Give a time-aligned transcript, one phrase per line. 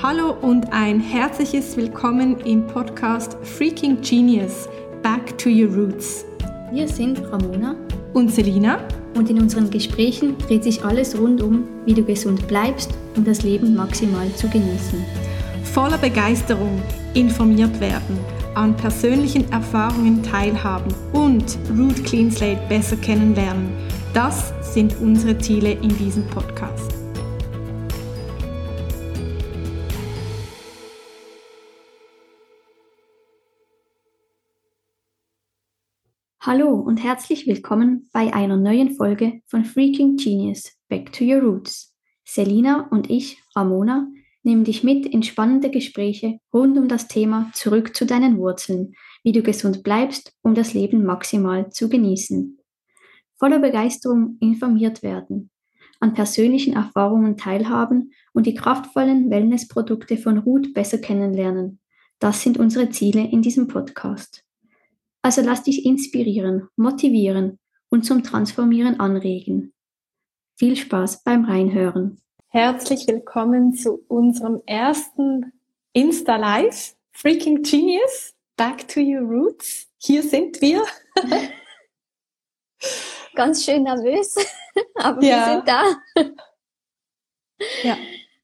[0.00, 4.68] Hallo und ein herzliches Willkommen im Podcast Freaking Genius
[5.02, 6.24] Back to Your Roots.
[6.70, 7.74] Wir sind Ramona
[8.14, 8.78] und Selina
[9.16, 13.42] und in unseren Gesprächen dreht sich alles rund um, wie du gesund bleibst, um das
[13.42, 15.04] Leben maximal zu genießen.
[15.64, 16.80] Voller Begeisterung
[17.14, 18.20] informiert werden,
[18.54, 23.72] an persönlichen Erfahrungen teilhaben und Root Clean Slate besser kennenlernen.
[24.14, 26.87] Das sind unsere Ziele in diesem Podcast.
[36.50, 41.94] Hallo und herzlich willkommen bei einer neuen Folge von Freaking Genius Back to Your Roots.
[42.24, 44.08] Selina und ich, Ramona,
[44.44, 49.32] nehmen dich mit in spannende Gespräche rund um das Thema Zurück zu deinen Wurzeln, wie
[49.32, 52.58] du gesund bleibst, um das Leben maximal zu genießen.
[53.36, 55.50] Voller Begeisterung informiert werden,
[56.00, 61.78] an persönlichen Erfahrungen teilhaben und die kraftvollen Wellnessprodukte von Ruth besser kennenlernen.
[62.20, 64.47] Das sind unsere Ziele in diesem Podcast.
[65.22, 69.74] Also lass dich inspirieren, motivieren und zum Transformieren anregen.
[70.56, 72.20] Viel Spaß beim Reinhören.
[72.48, 75.52] Herzlich willkommen zu unserem ersten
[75.92, 79.88] Insta Live Freaking Genius Back to Your Roots.
[79.98, 80.84] Hier sind wir.
[83.34, 84.36] Ganz schön nervös,
[84.94, 85.30] aber ja.
[85.30, 85.82] wir sind da.
[87.82, 87.96] Ja.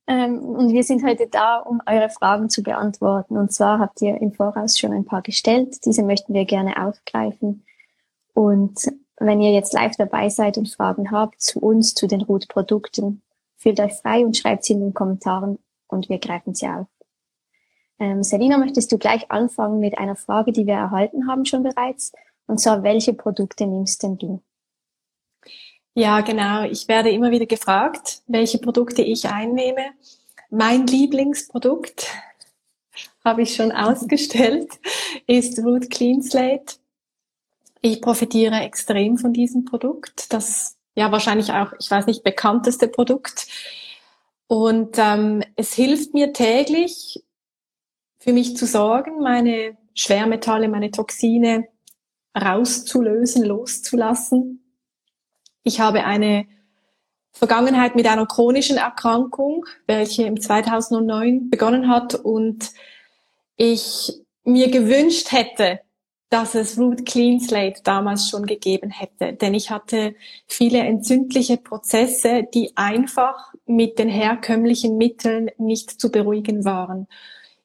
[0.06, 3.36] Ähm, und wir sind heute da, um eure Fragen zu beantworten.
[3.36, 5.84] Und zwar habt ihr im Voraus schon ein paar gestellt.
[5.84, 7.64] Diese möchten wir gerne aufgreifen.
[8.34, 13.22] Und wenn ihr jetzt live dabei seid und Fragen habt zu uns, zu den Root-Produkten,
[13.56, 16.86] fühlt euch frei und schreibt sie in den Kommentaren und wir greifen sie auf.
[17.98, 22.12] Ähm, Selina, möchtest du gleich anfangen mit einer Frage, die wir erhalten haben schon bereits?
[22.46, 24.42] Und zwar, welche Produkte nimmst denn du?
[25.96, 26.64] Ja, genau.
[26.64, 29.92] Ich werde immer wieder gefragt, welche Produkte ich einnehme.
[30.50, 32.08] Mein Lieblingsprodukt,
[33.24, 34.72] habe ich schon ausgestellt,
[35.28, 36.76] ist Root Clean Slate.
[37.80, 40.32] Ich profitiere extrem von diesem Produkt.
[40.32, 43.46] Das ja wahrscheinlich auch, ich weiß nicht, bekannteste Produkt.
[44.48, 47.22] Und ähm, es hilft mir täglich,
[48.18, 51.68] für mich zu sorgen, meine Schwermetalle, meine Toxine
[52.36, 54.63] rauszulösen, loszulassen
[55.64, 56.46] ich habe eine
[57.32, 62.70] Vergangenheit mit einer chronischen Erkrankung, welche im 2009 begonnen hat und
[63.56, 64.12] ich
[64.44, 65.80] mir gewünscht hätte,
[66.30, 69.32] dass es Root Clean Slate damals schon gegeben hätte.
[69.34, 70.14] Denn ich hatte
[70.46, 77.08] viele entzündliche Prozesse, die einfach mit den herkömmlichen Mitteln nicht zu beruhigen waren.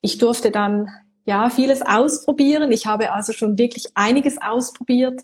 [0.01, 0.89] Ich durfte dann
[1.25, 2.71] ja vieles ausprobieren.
[2.71, 5.21] Ich habe also schon wirklich einiges ausprobiert.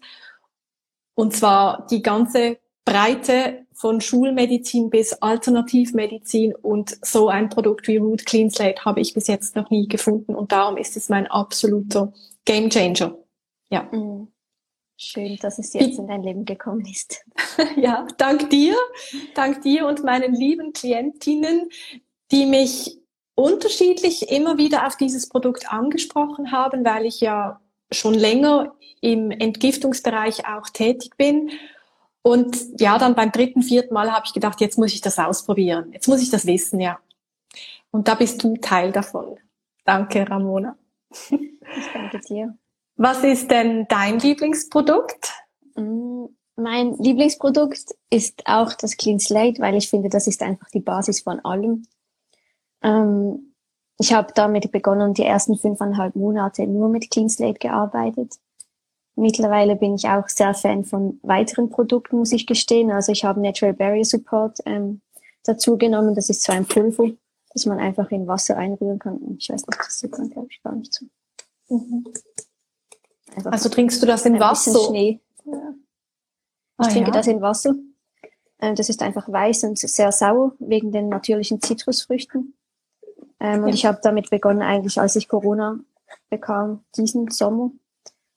[1.14, 8.26] Und zwar die ganze Breite von Schulmedizin bis Alternativmedizin und so ein Produkt wie Root
[8.26, 12.14] Clean Slate habe ich bis jetzt noch nie gefunden und darum ist es mein absoluter
[12.46, 13.18] Game Changer.
[13.70, 13.90] Ja.
[13.92, 14.28] Mhm.
[14.98, 17.26] Schön, dass es jetzt in dein Leben gekommen ist.
[17.76, 18.76] ja, dank dir,
[19.34, 21.70] dank dir und meinen lieben Klientinnen,
[22.32, 22.98] die mich
[23.34, 27.60] unterschiedlich immer wieder auf dieses Produkt angesprochen haben, weil ich ja
[27.92, 31.52] schon länger im Entgiftungsbereich auch tätig bin
[32.26, 35.92] und ja, dann beim dritten, vierten Mal habe ich gedacht, jetzt muss ich das ausprobieren.
[35.94, 36.98] Jetzt muss ich das wissen, ja.
[37.92, 39.38] Und da bist du Teil davon.
[39.84, 40.76] Danke, Ramona.
[41.12, 42.58] Ich danke dir.
[42.96, 45.34] Was ist denn dein Lieblingsprodukt?
[45.76, 46.26] Mm,
[46.56, 51.22] mein Lieblingsprodukt ist auch das Clean Slate, weil ich finde, das ist einfach die Basis
[51.22, 51.86] von allem.
[52.82, 53.54] Ähm,
[54.00, 58.40] ich habe damit begonnen, die ersten fünfeinhalb Monate nur mit Clean Slate gearbeitet.
[59.16, 62.92] Mittlerweile bin ich auch sehr Fan von weiteren Produkten, muss ich gestehen.
[62.92, 65.02] Also ich habe Natural Barrier Support ähm,
[65.44, 66.16] dazu genommen.
[66.16, 67.12] Das ist so ein Pulver,
[67.54, 69.38] das man einfach in Wasser einrühren kann.
[69.40, 71.06] Ich weiß nicht, das sieht man, glaube ich, gar nicht so.
[71.70, 72.06] Mhm.
[73.46, 74.78] Also trinkst du das in Wasser?
[74.88, 75.22] Schnee.
[75.46, 75.74] Ja.
[76.82, 77.18] Ich ah, trinke ja.
[77.18, 77.74] das in Wasser.
[78.60, 82.54] Ähm, das ist einfach weiß und sehr sauer wegen den natürlichen Zitrusfrüchten.
[83.40, 83.66] Ähm, ja.
[83.66, 85.80] Und ich habe damit begonnen, eigentlich als ich Corona
[86.30, 87.72] bekam, diesen Sommer.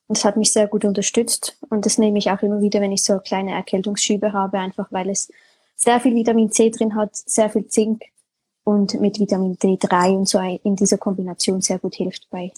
[0.08, 1.58] Es hat mich sehr gut unterstützt.
[1.68, 5.10] Und das nehme ich auch immer wieder, wenn ich so kleine Erkältungsschübe habe, einfach weil
[5.10, 5.30] es
[5.76, 8.02] sehr viel Vitamin C drin hat, sehr viel Zink
[8.64, 12.52] und mit Vitamin D3 und so in dieser Kombination sehr gut hilft bei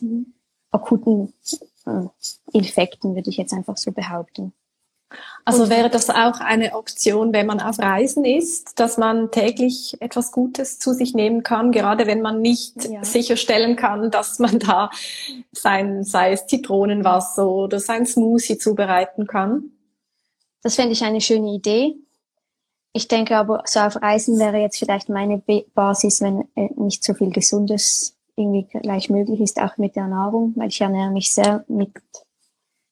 [0.71, 1.33] akuten
[1.87, 2.07] äh,
[2.53, 4.53] Infekten, würde ich jetzt einfach so behaupten.
[5.45, 10.33] Also wäre das auch eine Option, wenn man auf Reisen ist, dass man täglich etwas
[10.33, 13.03] Gutes zu sich nehmen kann, gerade wenn man nicht ja.
[13.03, 14.91] sicherstellen kann, dass man da
[15.53, 19.73] sein, sei es Zitronenwasser oder sein Smoothie zubereiten kann?
[20.63, 21.97] Das fände ich eine schöne Idee.
[22.93, 25.43] Ich denke aber, so auf Reisen wäre jetzt vielleicht meine
[25.75, 30.55] Basis, wenn äh, nicht so viel Gesundes irgendwie gleich möglich ist, auch mit der Nahrung,
[30.57, 31.93] weil ich ernähre mich sehr mit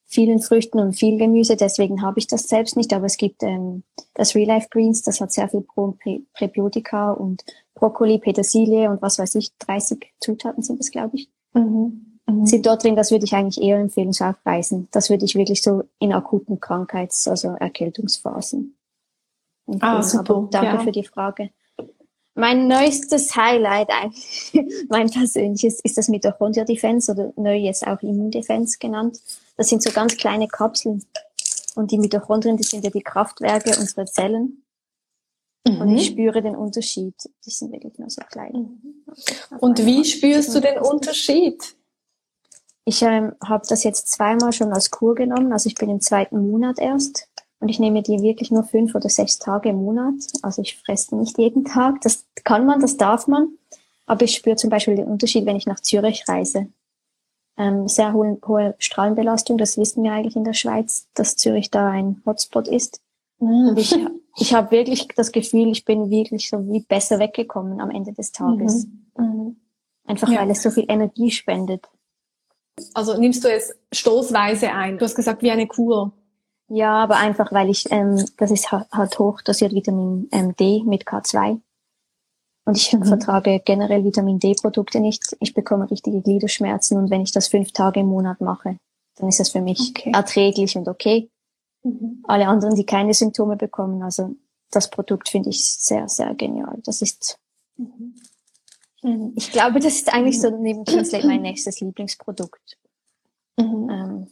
[0.09, 3.83] vielen Früchten und viel Gemüse, deswegen habe ich das selbst nicht, aber es gibt ähm,
[4.15, 5.99] das Real Life Greens, das hat sehr viel Pro und
[6.33, 7.45] Präbiotika und
[7.75, 11.29] Brokkoli, Petersilie und was weiß ich, 30 Zutaten sind das, glaube ich.
[11.53, 12.17] Mhm.
[12.25, 12.45] Mhm.
[12.45, 14.87] Sind dort drin, das würde ich eigentlich eher empfehlen, so auf Reisen.
[14.91, 18.75] Das würde ich wirklich so in akuten Krankheits-, also Erkältungsphasen.
[19.79, 20.47] Ah, super.
[20.49, 20.79] Danke ja.
[20.79, 21.51] für die Frage.
[22.33, 24.53] Mein neuestes Highlight eigentlich,
[24.89, 29.19] mein persönliches, ist das Mitochondria Defense oder neu jetzt auch Immundefense genannt.
[29.59, 31.05] Das sind so ganz kleine Kapseln.
[31.75, 34.63] Und die Mitochondrien, die sind ja die Kraftwerke unserer Zellen.
[35.67, 35.81] Mhm.
[35.81, 37.13] Und ich spüre den Unterschied.
[37.45, 38.53] Die sind wirklich nur so klein.
[38.53, 39.57] Mhm.
[39.59, 41.75] Und wie spürst du den Unterschied?
[42.85, 45.51] Ich ähm, habe das jetzt zweimal schon als Kur genommen.
[45.51, 47.27] Also ich bin im zweiten Monat erst.
[47.59, 50.15] Und ich nehme die wirklich nur fünf oder sechs Tage im Monat.
[50.41, 51.99] Also ich fresse nicht jeden Tag.
[51.99, 53.57] Das kann man, das darf man.
[54.05, 56.69] Aber ich spüre zum Beispiel den Unterschied, wenn ich nach Zürich reise.
[57.59, 61.89] Ähm, sehr hohe, hohe Strahlenbelastung, das wissen wir eigentlich in der Schweiz, dass Zürich da
[61.89, 63.01] ein Hotspot ist.
[63.39, 63.69] Mhm.
[63.69, 63.95] Und ich,
[64.37, 68.31] ich habe wirklich das Gefühl, ich bin wirklich so wie besser weggekommen am Ende des
[68.31, 68.87] Tages.
[69.17, 69.25] Mhm.
[69.25, 69.55] Mhm.
[70.05, 70.39] Einfach ja.
[70.39, 71.87] weil es so viel Energie spendet.
[72.93, 74.97] Also nimmst du es stoßweise ein?
[74.97, 76.13] Du hast gesagt, wie eine Kur.
[76.69, 81.03] Ja, aber einfach, weil ich, ähm, das ist halt hoch dosiert Vitamin ähm, D mit
[81.03, 81.59] K2.
[82.69, 83.03] Und ich mhm.
[83.03, 85.35] vertrage generell Vitamin D-Produkte nicht.
[85.39, 88.77] Ich bekomme richtige Gliederschmerzen und wenn ich das fünf Tage im Monat mache,
[89.15, 90.11] dann ist das für mich okay.
[90.13, 91.31] erträglich und okay.
[91.81, 92.23] Mhm.
[92.27, 94.35] Alle anderen, die keine Symptome bekommen, also
[94.69, 96.77] das Produkt finde ich sehr, sehr genial.
[96.83, 97.39] Das ist,
[97.75, 98.13] mhm.
[99.01, 99.33] mhm.
[99.35, 102.77] ich glaube, das ist eigentlich so neben Kinsley mein nächstes Lieblingsprodukt.
[103.57, 103.89] Mhm.
[103.89, 104.27] Ähm,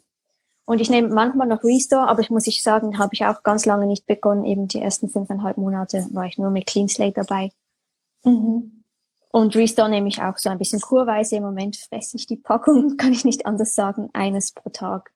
[0.65, 3.65] und ich nehme manchmal noch Restore, aber ich muss ich sagen, habe ich auch ganz
[3.65, 4.45] lange nicht begonnen.
[4.45, 7.49] Eben die ersten fünfeinhalb Monate war ich nur mit Clean Slate dabei.
[8.27, 8.83] Mhm.
[9.31, 11.35] Und Restore nehme ich auch so ein bisschen kurweise.
[11.35, 15.11] Im Moment fresse ich die Packung, kann ich nicht anders sagen, eines pro Tag,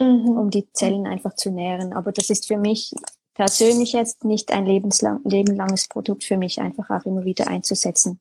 [0.00, 0.30] mhm.
[0.30, 1.92] um die Zellen einfach zu nähren.
[1.92, 2.92] Aber das ist für mich
[3.34, 8.20] persönlich jetzt nicht ein lebenslang, lebenlanges Produkt für mich, einfach auch immer wieder einzusetzen.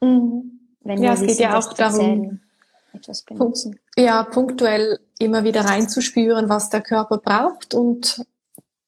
[0.00, 0.60] Mhm.
[0.80, 2.40] Wenn ja, es wissen, geht ja auch darum, Zellen
[2.92, 3.78] etwas benutzen.
[3.96, 8.24] Ja, punktuell immer wieder reinzuspüren, was der Körper braucht und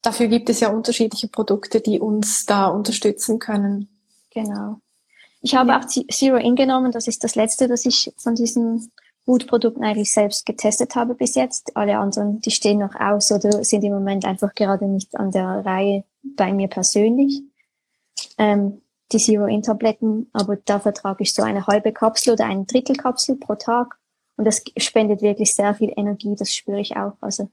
[0.02, 3.88] dafür gibt es ja unterschiedliche Produkte, die uns da unterstützen können.
[4.30, 4.80] Genau.
[5.48, 5.80] Ich habe ja.
[5.80, 6.92] auch Zero In genommen.
[6.92, 8.92] Das ist das letzte, das ich von diesen
[9.24, 11.74] Food-Produkten eigentlich selbst getestet habe bis jetzt.
[11.74, 15.64] Alle anderen, die stehen noch aus oder sind im Moment einfach gerade nicht an der
[15.64, 17.40] Reihe bei mir persönlich.
[18.36, 23.54] Ähm, die Zero-In-Tabletten, aber da vertrage ich so eine halbe Kapsel oder eine Drittelkapsel pro
[23.54, 23.96] Tag.
[24.36, 27.14] Und das spendet wirklich sehr viel Energie, das spüre ich auch.
[27.22, 27.48] Also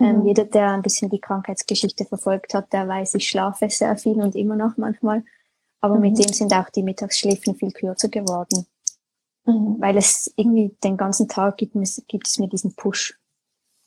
[0.00, 0.26] ähm, mhm.
[0.28, 4.34] jeder, der ein bisschen die Krankheitsgeschichte verfolgt hat, der weiß, ich schlafe sehr viel und
[4.34, 5.24] immer noch manchmal.
[5.82, 6.00] Aber mhm.
[6.00, 8.66] mit dem sind auch die Mittagsschläfen viel kürzer geworden.
[9.44, 9.76] Mhm.
[9.78, 11.76] Weil es irgendwie den ganzen Tag gibt,
[12.08, 13.18] gibt es mir diesen Push.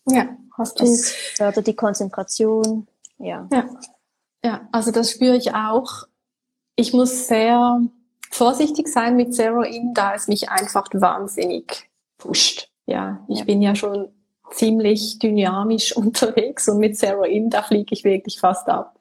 [0.08, 0.84] Ja, hast du.
[0.84, 2.88] Es fördert die Konzentration.
[3.18, 3.48] Ja.
[3.52, 3.68] ja.
[4.46, 6.04] Ja, also das spüre ich auch.
[6.76, 7.82] Ich muss sehr
[8.30, 11.90] vorsichtig sein mit Zero In, da es mich einfach wahnsinnig
[12.20, 12.70] pusht.
[12.86, 13.46] Ja, ich ja.
[13.46, 14.10] bin ja schon
[14.52, 19.00] ziemlich dynamisch unterwegs und mit Zero In, da fliege ich wirklich fast ab.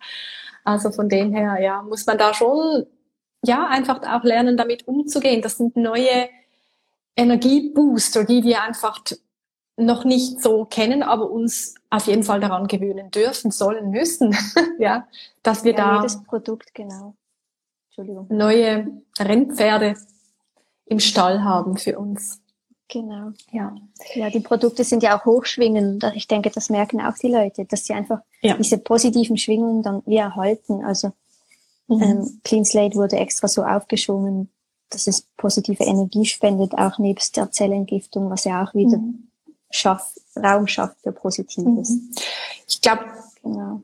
[0.64, 2.86] Also von dem her, ja, muss man da schon,
[3.44, 5.42] ja, einfach auch lernen, damit umzugehen.
[5.42, 6.28] Das sind neue
[7.16, 9.00] Energiebooster, die wir einfach
[9.76, 14.36] noch nicht so kennen, aber uns auf jeden Fall daran gewöhnen dürfen, sollen, müssen,
[14.78, 15.06] ja,
[15.42, 17.14] dass wir ja, da jedes Produkt genau.
[18.28, 19.94] Neue Rennpferde
[20.86, 22.40] im Stall haben für uns.
[22.88, 23.32] Genau.
[23.50, 23.74] Ja.
[24.14, 26.04] Ja, die Produkte sind ja auch hochschwingend.
[26.14, 28.56] Ich denke, das merken auch die Leute, dass sie einfach ja.
[28.56, 30.84] diese positiven Schwingungen dann wie erhalten.
[30.84, 31.12] Also
[31.88, 32.02] mhm.
[32.02, 34.50] ähm, Clean Slate wurde extra so aufgeschwungen,
[34.90, 39.28] dass es positive Energie spendet, auch nebst der Zellentgiftung, was ja auch wieder mhm.
[39.70, 41.90] schafft, Raum schafft für Positives.
[41.90, 42.10] Mhm.
[42.68, 43.04] Ich glaube,
[43.42, 43.82] genau.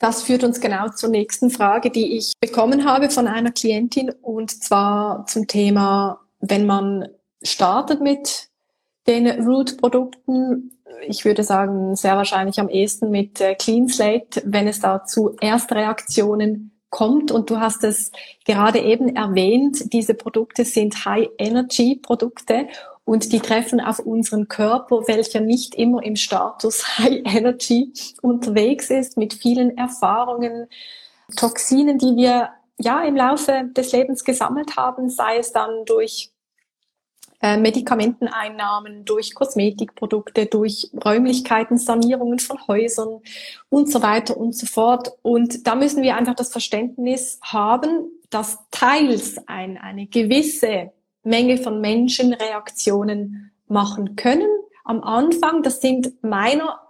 [0.00, 4.50] das führt uns genau zur nächsten Frage, die ich bekommen habe von einer Klientin und
[4.50, 7.08] zwar zum Thema, wenn man
[7.44, 8.48] startet mit
[9.06, 10.72] den Root-Produkten.
[11.06, 15.36] Ich würde sagen, sehr wahrscheinlich am ehesten mit äh, Clean Slate, wenn es da zu
[15.40, 17.32] Erstreaktionen kommt.
[17.32, 18.12] Und du hast es
[18.46, 22.68] gerade eben erwähnt, diese Produkte sind High-Energy-Produkte
[23.04, 29.18] und die treffen auf unseren Körper, welcher nicht immer im Status High Energy unterwegs ist,
[29.18, 30.68] mit vielen Erfahrungen,
[31.36, 36.30] Toxinen, die wir ja im Laufe des Lebens gesammelt haben, sei es dann durch
[37.44, 43.20] äh, Medikamenteneinnahmen, durch Kosmetikprodukte, durch Räumlichkeiten, Sanierungen von Häusern
[43.68, 45.12] und so weiter und so fort.
[45.20, 51.82] Und da müssen wir einfach das Verständnis haben, dass teils ein, eine gewisse Menge von
[51.82, 54.48] Menschen Reaktionen machen können.
[54.82, 56.80] Am Anfang, das sind meiner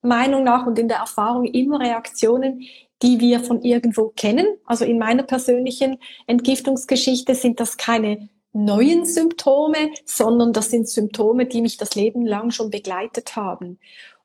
[0.00, 2.62] Meinung nach und in der Erfahrung immer Reaktionen,
[3.02, 4.46] die wir von irgendwo kennen.
[4.64, 8.30] Also in meiner persönlichen Entgiftungsgeschichte sind das keine
[8.64, 13.78] neuen Symptome, sondern das sind Symptome, die mich das Leben lang schon begleitet haben.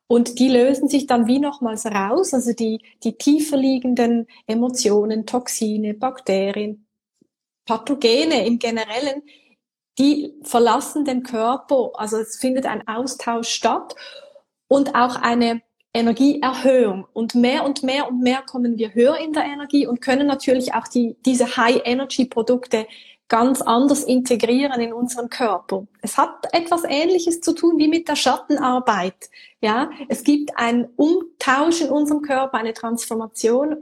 [0.07, 5.93] Und die lösen sich dann wie nochmals raus, also die, die tiefer liegenden Emotionen, Toxine,
[5.93, 6.85] Bakterien,
[7.65, 9.23] Pathogene im Generellen,
[9.97, 13.95] die verlassen den Körper, also es findet ein Austausch statt
[14.67, 15.61] und auch eine
[15.93, 17.05] Energieerhöhung.
[17.13, 20.73] Und mehr und mehr und mehr kommen wir höher in der Energie und können natürlich
[20.73, 22.87] auch die, diese High-Energy-Produkte
[23.27, 25.87] ganz anders integrieren in unseren Körper.
[26.01, 29.29] Es hat etwas Ähnliches zu tun wie mit der Schattenarbeit.
[29.61, 33.77] Ja, es gibt ein Umtausch in unserem Körper, eine Transformation.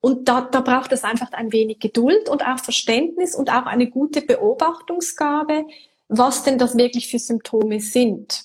[0.00, 3.88] Und da, da braucht es einfach ein wenig Geduld und auch Verständnis und auch eine
[3.88, 5.64] gute Beobachtungsgabe,
[6.08, 8.44] was denn das wirklich für Symptome sind.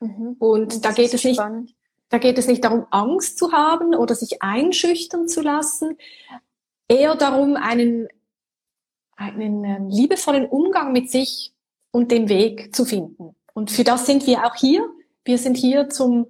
[0.00, 0.36] Mhm.
[0.38, 1.74] Und, und da geht es nicht, spannend.
[2.08, 5.96] da geht es nicht darum, Angst zu haben oder sich einschüchtern zu lassen,
[6.88, 8.08] eher darum, einen
[9.22, 11.52] einen ähm, liebevollen Umgang mit sich
[11.90, 13.34] und den Weg zu finden.
[13.54, 14.88] Und für das sind wir auch hier.
[15.24, 16.26] Wir sind hier zum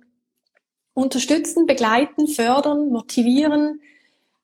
[0.95, 3.81] Unterstützen, begleiten, fördern, motivieren,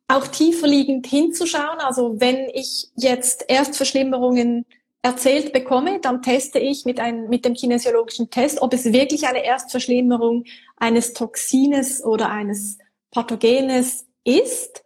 [0.07, 1.81] auch tiefer liegend hinzuschauen.
[1.81, 4.64] Also wenn ich jetzt Erstverschlimmerungen
[5.02, 9.45] erzählt bekomme, dann teste ich mit, einem, mit dem kinesiologischen Test, ob es wirklich eine
[9.45, 10.45] Erstverschlimmerung
[10.76, 12.78] eines Toxines oder eines
[13.11, 14.83] Pathogenes ist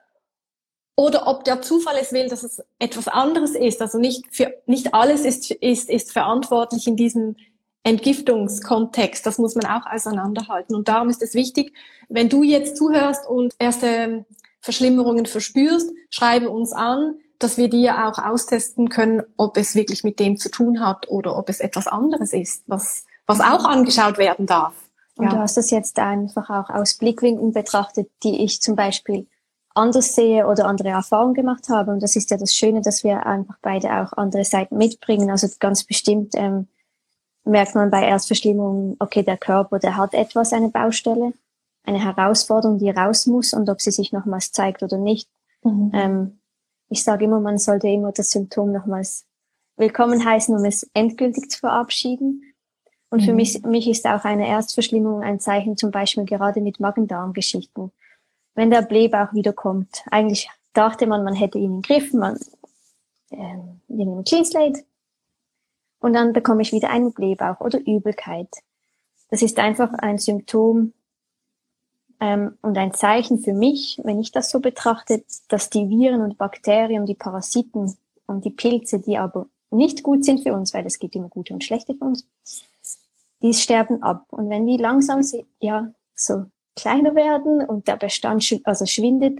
[1.02, 3.82] oder ob der Zufall es will, dass es etwas anderes ist.
[3.82, 7.34] Also nicht für, nicht alles ist, ist, ist verantwortlich in diesem
[7.82, 9.26] Entgiftungskontext.
[9.26, 10.76] Das muss man auch auseinanderhalten.
[10.76, 11.74] Und darum ist es wichtig,
[12.08, 14.26] wenn du jetzt zuhörst und erste
[14.60, 20.20] Verschlimmerungen verspürst, schreibe uns an, dass wir dir auch austesten können, ob es wirklich mit
[20.20, 24.46] dem zu tun hat oder ob es etwas anderes ist, was, was auch angeschaut werden
[24.46, 24.74] darf.
[25.16, 25.30] Und ja.
[25.32, 29.26] du hast das jetzt einfach auch aus Blickwinkeln betrachtet, die ich zum Beispiel
[29.74, 31.92] anders sehe oder andere Erfahrungen gemacht habe.
[31.92, 35.30] Und das ist ja das Schöne, dass wir einfach beide auch andere Seiten mitbringen.
[35.30, 36.68] Also ganz bestimmt ähm,
[37.44, 41.32] merkt man bei Erstverschlimmung, okay, der Körper, der hat etwas, eine Baustelle,
[41.84, 45.28] eine Herausforderung, die raus muss und ob sie sich nochmals zeigt oder nicht.
[45.62, 45.90] Mhm.
[45.94, 46.38] Ähm,
[46.88, 49.24] ich sage immer, man sollte immer das Symptom nochmals
[49.76, 52.42] willkommen heißen, um es endgültig zu verabschieden.
[53.10, 53.24] Und mhm.
[53.24, 57.90] für mich, mich ist auch eine Erstverschlimmung ein Zeichen, zum Beispiel gerade mit Magen-Darm-Geschichten
[58.54, 60.02] wenn der Blähbauch wiederkommt.
[60.10, 62.36] Eigentlich dachte man, man hätte ihn im Griff, man,
[63.30, 63.36] äh,
[63.88, 64.84] wir nehmen Clean Slate
[66.00, 68.48] und dann bekomme ich wieder einen Blähbauch oder Übelkeit.
[69.30, 70.92] Das ist einfach ein Symptom
[72.20, 76.38] ähm, und ein Zeichen für mich, wenn ich das so betrachte, dass die Viren und
[76.38, 80.98] Bakterien, die Parasiten und die Pilze, die aber nicht gut sind für uns, weil es
[80.98, 82.26] gibt immer gute und schlechte für uns,
[83.40, 84.26] die sterben ab.
[84.30, 85.22] Und wenn die langsam,
[85.60, 86.44] ja, so
[86.76, 89.38] kleiner werden und der Bestand sch also schwindet,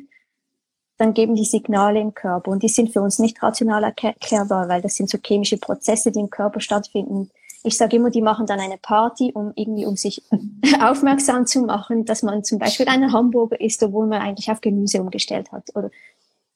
[0.99, 4.83] dann geben die Signale im Körper und die sind für uns nicht rational erklärbar, weil
[4.83, 7.31] das sind so chemische Prozesse, die im Körper stattfinden.
[7.65, 10.23] Ich sage immer, die machen dann eine Party, um irgendwie um sich
[10.81, 15.01] aufmerksam zu machen, dass man zum Beispiel einen Hamburger isst, obwohl man eigentlich auf Gemüse
[15.01, 15.91] umgestellt hat oder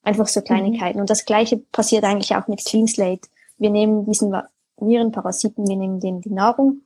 [0.02, 0.98] einfach so Kleinigkeiten.
[0.98, 1.02] Mhm.
[1.02, 3.28] Und das Gleiche passiert eigentlich auch mit Clean Slate.
[3.58, 4.34] Wir nehmen diesen
[4.78, 6.82] Virenparasiten, wir nehmen denen die Nahrung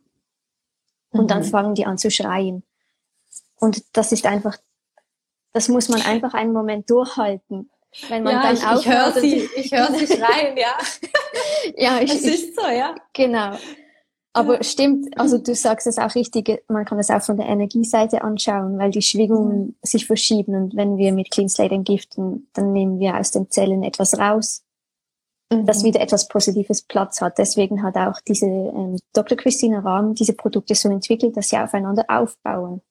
[1.11, 1.29] und mhm.
[1.29, 2.63] dann fangen die an zu schreien.
[3.61, 4.57] Und das ist einfach,
[5.53, 7.71] das muss man einfach einen Moment durchhalten.
[8.09, 10.79] Wenn man ja, dann ich, ich höre sie, ich höre sie schreien, ja.
[11.77, 12.95] ja, ich, es ist so, ja.
[13.13, 13.57] Genau.
[14.33, 14.63] Aber ja.
[14.63, 18.79] stimmt, also du sagst es auch richtig, man kann es auch von der Energieseite anschauen,
[18.79, 19.77] weil die Schwingungen mhm.
[19.83, 23.83] sich verschieben und wenn wir mit Clean Slate entgiften, dann nehmen wir aus den Zellen
[23.83, 24.63] etwas raus,
[25.53, 25.67] mhm.
[25.67, 27.39] das wieder etwas Positives Platz hat.
[27.39, 29.37] Deswegen hat auch diese ähm, Dr.
[29.37, 32.83] Christina Rahm diese Produkte so entwickelt, dass sie aufeinander aufbauen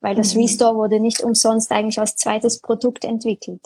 [0.00, 0.42] weil das mhm.
[0.42, 3.62] Restore wurde nicht umsonst eigentlich als zweites Produkt entwickelt.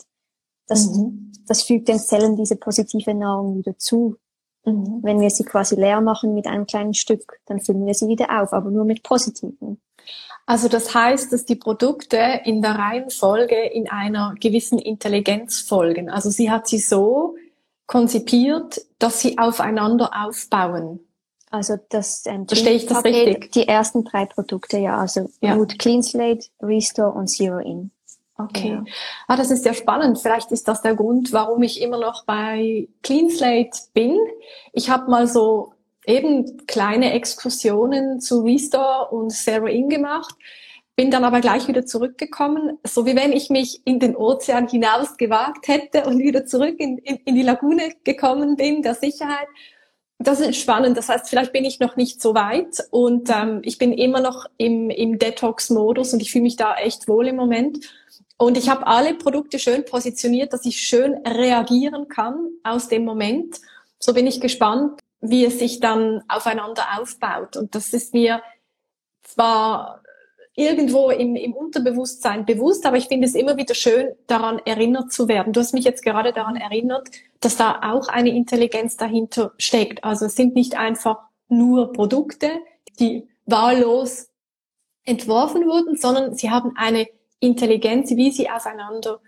[0.67, 1.33] Das, mhm.
[1.47, 4.17] das fügt den Zellen diese positive Nahrung wieder zu.
[4.65, 4.99] Mhm.
[5.01, 8.41] Wenn wir sie quasi leer machen mit einem kleinen Stück, dann füllen wir sie wieder
[8.41, 9.81] auf, aber nur mit positiven.
[10.45, 16.09] Also das heißt, dass die Produkte in der Reihenfolge in einer gewissen Intelligenz folgen.
[16.09, 17.35] Also sie hat sie so
[17.85, 20.99] konzipiert, dass sie aufeinander aufbauen.
[21.51, 23.51] Also das ähm, Verstehe ich das richtig?
[23.51, 24.97] Die ersten drei Produkte, ja.
[24.97, 25.53] Also ja.
[25.53, 27.91] Root Clean Slate, Restore und Zero In.
[28.37, 28.69] Okay.
[28.69, 28.83] Ja.
[29.27, 30.17] Ah, das ist ja spannend.
[30.17, 34.17] Vielleicht ist das der Grund, warum ich immer noch bei Clean Slate bin.
[34.73, 35.73] Ich habe mal so
[36.07, 40.35] eben kleine Exkursionen zu Restore und Zero In gemacht
[40.95, 45.17] bin dann aber gleich wieder zurückgekommen, so wie wenn ich mich in den Ozean hinaus
[45.17, 49.47] gewagt hätte und wieder zurück in, in, in die Lagune gekommen bin, der Sicherheit.
[50.23, 50.97] Das ist spannend.
[50.97, 54.45] Das heißt, vielleicht bin ich noch nicht so weit und ähm, ich bin immer noch
[54.57, 57.79] im, im Detox-Modus und ich fühle mich da echt wohl im Moment.
[58.37, 63.61] Und ich habe alle Produkte schön positioniert, dass ich schön reagieren kann aus dem Moment.
[63.97, 67.57] So bin ich gespannt, wie es sich dann aufeinander aufbaut.
[67.57, 68.41] Und das ist mir
[69.23, 70.00] zwar
[70.55, 75.27] irgendwo im, im Unterbewusstsein bewusst, aber ich finde es immer wieder schön, daran erinnert zu
[75.27, 75.53] werden.
[75.53, 80.03] Du hast mich jetzt gerade daran erinnert, dass da auch eine Intelligenz dahinter steckt.
[80.03, 82.49] Also es sind nicht einfach nur Produkte,
[82.99, 84.29] die wahllos
[85.03, 87.07] entworfen wurden, sondern sie haben eine
[87.39, 89.19] Intelligenz, wie sie aufeinander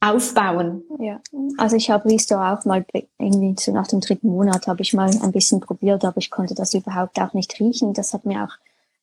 [0.00, 0.82] aufbauen.
[0.98, 1.20] Ja,
[1.56, 2.84] also ich habe Restore auch mal
[3.18, 6.54] irgendwie so nach dem dritten Monat habe ich mal ein bisschen probiert, aber ich konnte
[6.54, 7.94] das überhaupt auch nicht riechen.
[7.94, 8.56] Das hat mir auch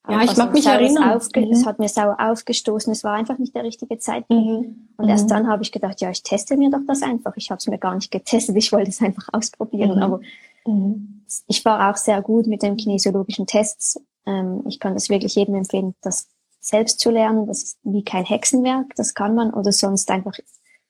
[0.10, 1.20] ja, ich mag mich erinnern.
[1.36, 1.51] Mhm.
[1.51, 2.91] Es hat mir sauer aufgestoßen.
[2.91, 4.67] Es war einfach nicht der richtige Zeitpunkt.
[4.67, 4.89] Mhm.
[4.98, 5.29] Und erst mhm.
[5.29, 7.34] dann habe ich gedacht, ja, ich teste mir doch das einfach.
[7.36, 8.55] Ich habe es mir gar nicht getestet.
[8.55, 9.98] Ich wollte es einfach ausprobieren.
[9.98, 10.03] Mhm.
[10.03, 10.20] Aber
[10.65, 11.24] mhm.
[11.48, 14.01] ich war auch sehr gut mit den kinesiologischen Tests.
[14.25, 16.27] Ähm, ich kann das wirklich jedem empfehlen, das
[16.60, 17.46] selbst zu lernen.
[17.46, 18.96] Das ist wie kein Hexenwerk.
[18.96, 20.38] Das kann man oder sonst einfach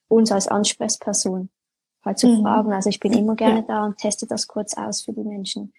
[0.08, 1.50] uns als Ansprechperson
[2.02, 2.72] halt zu fragen.
[2.72, 3.64] Also ich bin immer gerne ja.
[3.66, 5.72] da und teste das kurz aus für die Menschen.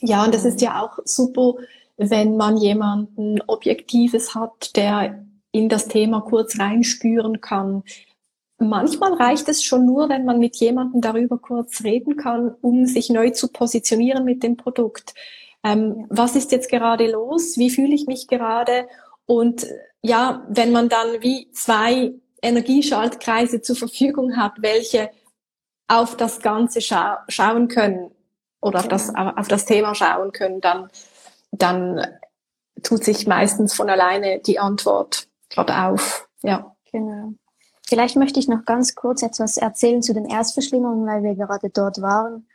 [0.00, 1.54] Ja, und das ist ja auch super
[1.96, 7.82] wenn man jemanden Objektives hat, der in das Thema kurz reinspüren kann.
[8.58, 13.10] Manchmal reicht es schon nur, wenn man mit jemandem darüber kurz reden kann, um sich
[13.10, 15.14] neu zu positionieren mit dem Produkt.
[15.64, 17.56] Ähm, was ist jetzt gerade los?
[17.56, 18.86] Wie fühle ich mich gerade?
[19.24, 19.66] Und
[20.02, 22.12] ja, wenn man dann wie zwei
[22.42, 25.10] Energieschaltkreise zur Verfügung hat, welche
[25.88, 28.10] auf das Ganze scha schauen können
[28.60, 30.90] oder auf das, auf das Thema schauen können, dann
[31.50, 32.06] dann
[32.82, 36.28] tut sich meistens von alleine die Antwort gerade auf.
[36.42, 36.76] Ja.
[36.92, 37.32] Genau.
[37.88, 42.00] Vielleicht möchte ich noch ganz kurz etwas erzählen zu den Erstverschlimmungen, weil wir gerade dort
[42.02, 42.46] waren.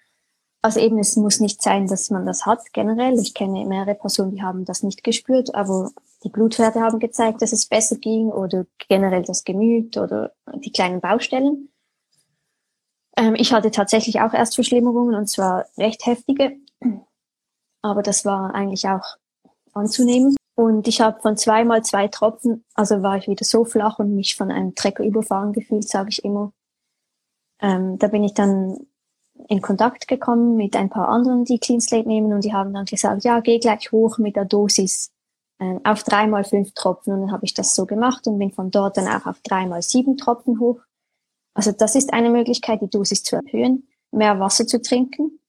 [0.61, 3.17] Also eben, es muss nicht sein, dass man das hat generell.
[3.17, 5.89] Ich kenne mehrere Personen, die haben das nicht gespürt, aber
[6.23, 11.01] die Blutwerte haben gezeigt, dass es besser ging oder generell das Gemüt oder die kleinen
[11.01, 11.69] Baustellen.
[13.17, 16.57] Ähm, ich hatte tatsächlich auch Erstverschlimmerungen und zwar recht heftige
[17.81, 19.17] aber das war eigentlich auch
[19.73, 20.35] anzunehmen.
[20.55, 24.35] Und ich habe von zweimal zwei Tropfen, also war ich wieder so flach und mich
[24.35, 26.53] von einem Trecker überfahren gefühlt, sage ich immer.
[27.61, 28.77] Ähm, da bin ich dann
[29.47, 32.85] in Kontakt gekommen mit ein paar anderen, die Clean Slate nehmen und die haben dann
[32.85, 35.11] gesagt, ja, geh gleich hoch mit der Dosis
[35.59, 37.13] äh, auf dreimal fünf Tropfen.
[37.13, 39.81] Und dann habe ich das so gemacht und bin von dort dann auch auf dreimal
[39.81, 40.81] sieben Tropfen hoch.
[41.53, 45.39] Also das ist eine Möglichkeit, die Dosis zu erhöhen, mehr Wasser zu trinken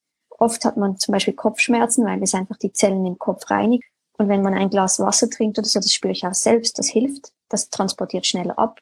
[0.43, 3.85] Oft hat man zum Beispiel Kopfschmerzen, weil es einfach die Zellen im Kopf reinigt.
[4.19, 6.89] Und wenn man ein Glas Wasser trinkt oder so, das spüre ich auch selbst, das
[6.89, 7.33] hilft.
[7.49, 8.81] Das transportiert schneller ab.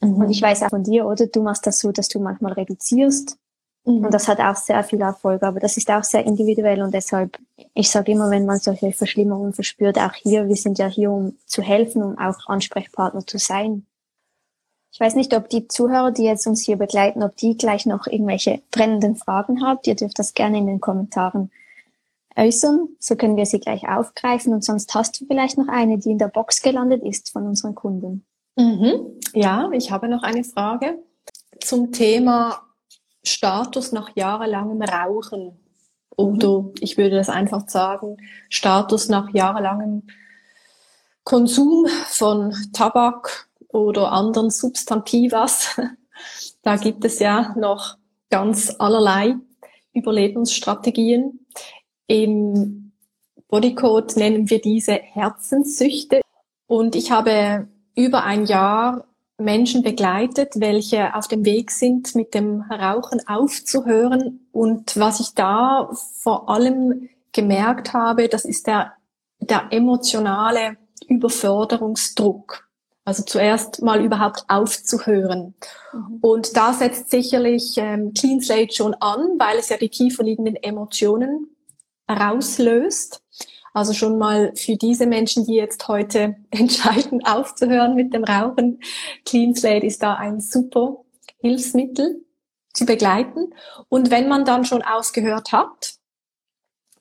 [0.00, 0.16] Mhm.
[0.16, 1.26] Und ich weiß auch von dir, oder?
[1.26, 3.38] Du machst das so, dass du manchmal reduzierst.
[3.86, 4.04] Mhm.
[4.04, 5.42] Und das hat auch sehr viel Erfolg.
[5.42, 7.38] Aber das ist auch sehr individuell und deshalb,
[7.72, 11.38] ich sage immer, wenn man solche Verschlimmerungen verspürt, auch hier, wir sind ja hier, um
[11.46, 13.86] zu helfen, um auch Ansprechpartner zu sein.
[14.92, 18.06] Ich weiß nicht, ob die Zuhörer, die jetzt uns hier begleiten, ob die gleich noch
[18.06, 19.86] irgendwelche brennenden Fragen habt.
[19.86, 21.50] Ihr dürft das gerne in den Kommentaren
[22.36, 22.88] äußern.
[22.98, 24.52] So können wir sie gleich aufgreifen.
[24.52, 27.74] Und sonst hast du vielleicht noch eine, die in der Box gelandet ist von unseren
[27.74, 28.24] Kunden.
[28.56, 29.20] Mhm.
[29.32, 30.98] Ja, ich habe noch eine Frage
[31.60, 32.62] zum Thema
[33.22, 35.58] Status nach jahrelangem Rauchen.
[36.16, 36.74] Oder mhm.
[36.80, 38.16] ich würde das einfach sagen,
[38.48, 40.02] Status nach jahrelangem
[41.24, 45.80] Konsum von Tabak, oder anderen Substantivas.
[46.62, 47.96] Da gibt es ja noch
[48.28, 49.36] ganz allerlei
[49.94, 51.46] Überlebensstrategien.
[52.06, 52.92] Im
[53.48, 56.20] Bodycode nennen wir diese Herzenssüchte.
[56.66, 59.06] Und ich habe über ein Jahr
[59.38, 64.46] Menschen begleitet, welche auf dem Weg sind, mit dem Rauchen aufzuhören.
[64.52, 68.92] Und was ich da vor allem gemerkt habe, das ist der,
[69.40, 70.76] der emotionale
[71.08, 72.69] Überforderungsdruck.
[73.10, 75.54] Also zuerst mal überhaupt aufzuhören.
[75.92, 76.18] Mhm.
[76.20, 80.54] Und da setzt sicherlich ähm, Clean Slate schon an, weil es ja die tiefer liegenden
[80.54, 81.48] Emotionen
[82.08, 83.24] rauslöst.
[83.74, 88.78] Also schon mal für diese Menschen, die jetzt heute entscheiden, aufzuhören mit dem Rauchen,
[89.24, 90.98] Clean Slate ist da ein super
[91.40, 92.24] Hilfsmittel
[92.72, 93.52] zu begleiten.
[93.88, 95.94] Und wenn man dann schon ausgehört hat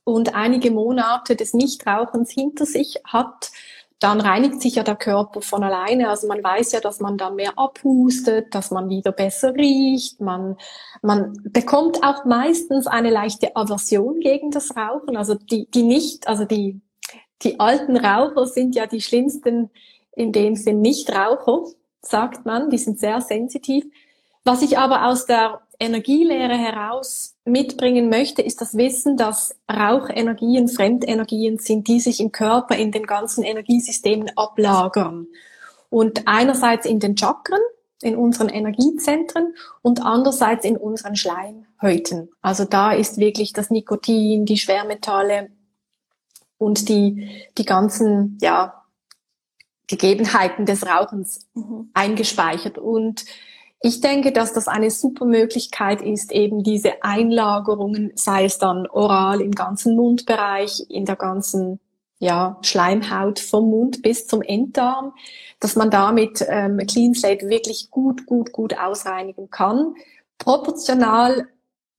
[0.05, 3.51] und einige Monate des Nichtrauchens hinter sich hat,
[3.99, 6.09] dann reinigt sich ja der Körper von alleine.
[6.09, 10.21] Also man weiß ja, dass man dann mehr abhustet, dass man wieder besser riecht.
[10.21, 10.55] Man,
[11.01, 15.17] man bekommt auch meistens eine leichte Aversion gegen das Rauchen.
[15.17, 16.79] Also die, die nicht, also die,
[17.43, 19.69] die alten Raucher sind ja die schlimmsten,
[20.15, 21.63] in dem Sinn Nicht-Raucher,
[22.01, 22.69] sagt man.
[22.69, 23.85] Die sind sehr sensitiv.
[24.43, 31.57] Was ich aber aus der Energielehre heraus mitbringen möchte, ist das Wissen, dass Rauchenergien Fremdenergien
[31.57, 35.27] sind, die sich im Körper in den ganzen Energiesystemen ablagern.
[35.89, 37.61] Und einerseits in den Chakren,
[38.01, 42.29] in unseren Energiezentren und andererseits in unseren Schleimhäuten.
[42.41, 45.49] Also da ist wirklich das Nikotin, die Schwermetalle
[46.57, 48.75] und die, die ganzen, ja,
[49.87, 51.89] Gegebenheiten des Rauchens mhm.
[51.93, 52.77] eingespeichert.
[52.77, 53.25] Und
[53.81, 59.41] ich denke, dass das eine super Möglichkeit ist, eben diese Einlagerungen, sei es dann oral
[59.41, 61.79] im ganzen Mundbereich, in der ganzen
[62.19, 65.13] ja, Schleimhaut vom Mund bis zum Enddarm,
[65.61, 69.95] dass man damit ähm, Clean Slate wirklich gut, gut, gut ausreinigen kann.
[70.37, 71.47] Proportional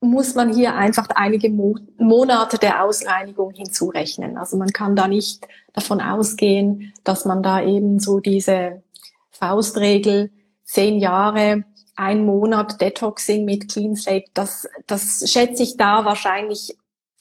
[0.02, 4.36] muss man hier einfach einige Mo Monate der Ausreinigung hinzurechnen.
[4.36, 8.82] Also man kann da nicht davon ausgehen, dass man da eben so diese
[9.30, 10.30] Faustregel
[10.64, 11.64] zehn Jahre
[12.00, 16.74] ein Monat Detoxing mit Clean Slate, das, das schätze ich da wahrscheinlich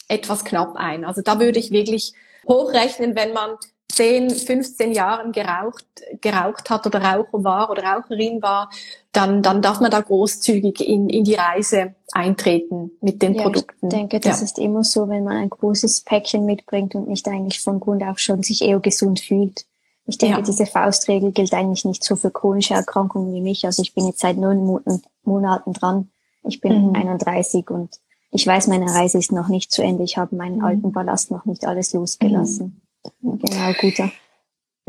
[0.08, 1.04] etwas knapp ein.
[1.04, 2.14] Also da würde ich wirklich
[2.48, 3.58] hochrechnen, wenn man
[3.92, 5.86] 10, 15 Jahren geraucht,
[6.22, 8.70] geraucht hat oder Raucher war oder Raucherin war,
[9.12, 13.88] dann, dann darf man da großzügig in, in die Reise eintreten mit den ja, Produkten.
[13.88, 14.46] Ich denke, das ja.
[14.46, 18.20] ist immer so, wenn man ein großes Päckchen mitbringt und nicht eigentlich von Grund auf
[18.20, 19.66] schon sich eher gesund fühlt.
[20.10, 20.42] Ich denke, ja.
[20.42, 23.66] diese Faustregel gilt eigentlich nicht so für chronische Erkrankungen wie mich.
[23.66, 24.82] Also ich bin jetzt seit neun
[25.24, 26.10] Monaten dran.
[26.44, 26.96] Ich bin mhm.
[26.96, 28.00] 31 und
[28.32, 30.04] ich weiß, meine Reise ist noch nicht zu Ende.
[30.04, 30.66] Ich habe meinen mhm.
[30.66, 32.82] alten Ballast noch nicht alles losgelassen.
[33.22, 33.38] Mhm.
[33.38, 34.12] Genau, guter.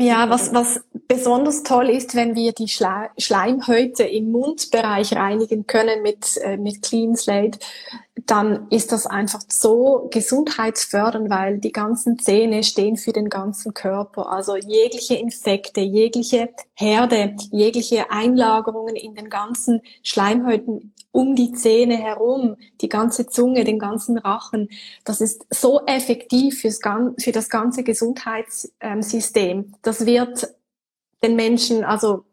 [0.01, 6.37] Ja, was, was besonders toll ist, wenn wir die Schleimhäute im Mundbereich reinigen können mit,
[6.37, 7.59] äh, mit Clean Slate,
[8.15, 14.31] dann ist das einfach so gesundheitsfördernd, weil die ganzen Zähne stehen für den ganzen Körper.
[14.31, 22.55] Also jegliche Infekte, jegliche Herde, jegliche Einlagerungen in den ganzen Schleimhäuten um die Zähne herum,
[22.79, 24.69] die ganze Zunge, den ganzen Rachen.
[25.03, 26.79] Das ist so effektiv fürs,
[27.19, 29.73] für das ganze Gesundheitssystem.
[29.81, 30.53] Das wird
[31.21, 32.23] den Menschen also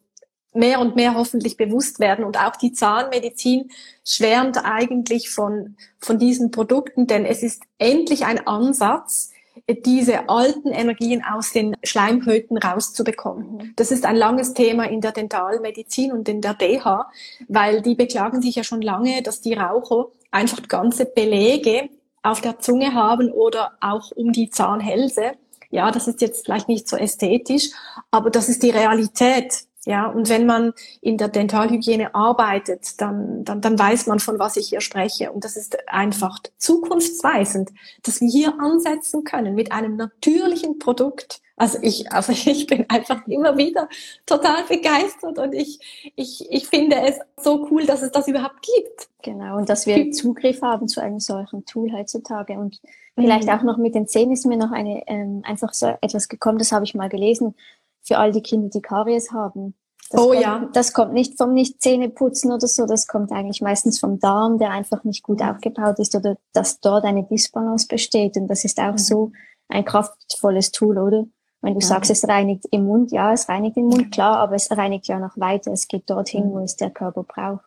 [0.55, 2.25] mehr und mehr hoffentlich bewusst werden.
[2.25, 3.71] Und auch die Zahnmedizin
[4.05, 9.31] schwärmt eigentlich von, von diesen Produkten, denn es ist endlich ein Ansatz,
[9.69, 13.53] diese alten Energien aus den Schleimhäuten rauszubekommen.
[13.53, 13.73] Mhm.
[13.77, 17.11] Das ist ein langes Thema in der Dentalmedizin und in der DH,
[17.49, 21.89] weil die beklagen sich ja schon lange, dass die Raucher einfach ganze Belege
[22.23, 25.33] auf der Zunge haben oder auch um die Zahnhälse.
[25.71, 27.71] Ja, das ist jetzt vielleicht nicht so ästhetisch,
[28.11, 29.68] aber das ist die Realität.
[29.89, 34.59] Ja, und wenn man in der Dentalhygiene arbeitet, dann, dann, dann weiß man, von was
[34.59, 35.33] ich hier spreche.
[35.33, 37.71] Und das ist einfach zukunftsweisend,
[38.03, 41.41] dass wir hier ansetzen können mit einem natürlichen Produkt.
[41.57, 43.89] Also ich, also ich bin einfach immer wieder
[44.27, 49.09] total begeistert und ich, ich, ich finde es so cool, dass es das überhaupt gibt.
[49.23, 52.53] Genau, und dass wir Zugriff haben zu einem solchen Tool heutzutage.
[52.59, 52.79] Und
[53.15, 53.55] vielleicht mhm.
[53.55, 56.73] auch noch mit den Zähnen ist mir noch eine, ähm, einfach so etwas gekommen, das
[56.73, 57.55] habe ich mal gelesen
[58.03, 59.75] für all die Kinder, die Karies haben.
[60.11, 60.69] Das oh kommt, ja.
[60.73, 64.71] Das kommt nicht vom nicht Zähneputzen oder so, das kommt eigentlich meistens vom Darm, der
[64.71, 68.37] einfach nicht gut aufgebaut ist oder dass dort eine Disbalance besteht.
[68.37, 68.99] Und das ist auch mhm.
[68.99, 69.33] so
[69.69, 71.25] ein kraftvolles Tool, oder?
[71.61, 71.87] Wenn du ja.
[71.87, 75.19] sagst, es reinigt im Mund, ja, es reinigt den Mund, klar, aber es reinigt ja
[75.19, 75.73] noch weiter.
[75.73, 76.53] Es geht dorthin, mhm.
[76.53, 77.65] wo es der Körper braucht.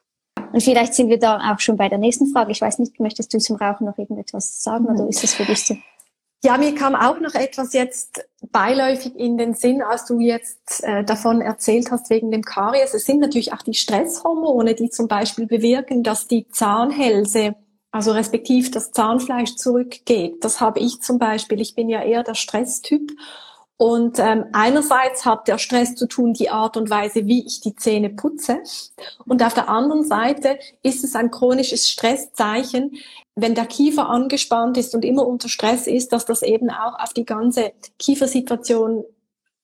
[0.54, 2.52] Und vielleicht sind wir da auch schon bei der nächsten Frage.
[2.52, 4.96] Ich weiß nicht, möchtest du zum Rauchen noch irgendetwas sagen mhm.
[4.96, 5.76] oder ist das für dich so?
[6.44, 11.04] Ja, mir kam auch noch etwas jetzt beiläufig in den Sinn, als du jetzt äh,
[11.04, 12.96] davon erzählt hast wegen dem Karies.
[12.96, 17.56] Es sind natürlich auch die Stresshormone, die zum Beispiel bewirken, dass die Zahnhälse,
[17.92, 20.44] also respektiv das Zahnfleisch zurückgeht.
[20.44, 21.62] Das habe ich zum Beispiel.
[21.62, 23.12] Ich bin ja eher der Stresstyp
[23.82, 27.74] und ähm, einerseits hat der Stress zu tun, die Art und Weise, wie ich die
[27.74, 28.60] Zähne putze.
[29.26, 33.00] Und auf der anderen Seite ist es ein chronisches Stresszeichen,
[33.34, 37.14] wenn der Kiefer angespannt ist und immer unter Stress ist, dass das eben auch auf
[37.14, 39.04] die ganze Kiefersituation